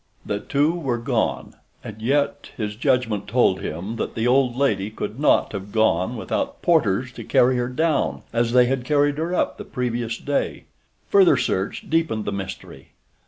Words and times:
The 0.25 0.39
two 0.39 0.73
were 0.73 0.97
gone, 0.97 1.57
and 1.83 2.01
yet 2.01 2.49
his 2.57 2.75
judgment 2.75 3.27
told 3.27 3.61
him 3.61 3.97
that 3.97 4.15
the 4.15 4.25
old 4.25 4.55
lady 4.55 4.89
could 4.89 5.19
not 5.19 5.51
have 5.51 5.71
gone 5.71 6.17
without 6.17 6.63
porters 6.63 7.11
to 7.11 7.23
carry 7.23 7.57
her 7.57 7.69
down 7.69 8.23
as 8.33 8.51
they 8.51 8.65
had 8.65 8.83
carried 8.83 9.19
her 9.19 9.35
up 9.35 9.59
the 9.59 9.63
previous 9.63 10.17
day. 10.17 10.63
Further 11.11 11.37
search 11.37 11.87
deepened 11.87 12.25
the 12.25 12.31
mystery. 12.31 12.93